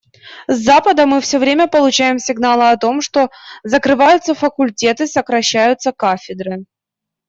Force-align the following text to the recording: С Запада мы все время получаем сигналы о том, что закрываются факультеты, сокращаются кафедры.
С 0.47 0.55
Запада 0.57 1.05
мы 1.05 1.21
все 1.21 1.37
время 1.37 1.67
получаем 1.67 2.17
сигналы 2.17 2.71
о 2.71 2.77
том, 2.77 3.01
что 3.01 3.29
закрываются 3.63 4.33
факультеты, 4.33 5.05
сокращаются 5.05 5.91
кафедры. 5.91 6.65